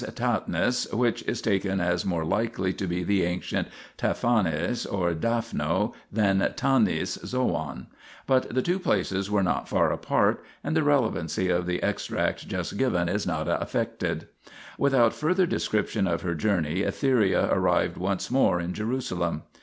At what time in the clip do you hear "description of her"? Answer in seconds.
15.45-16.33